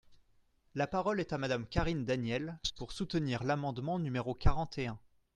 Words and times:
La 0.73 0.87
parole 0.87 1.19
est 1.19 1.31
à 1.31 1.37
Madame 1.37 1.67
Karine 1.67 2.05
Daniel, 2.05 2.57
pour 2.75 2.91
soutenir 2.91 3.43
l’amendement 3.43 3.99
numéro 3.99 4.33
quarante 4.33 4.79
et 4.79 4.87
un. 4.87 4.97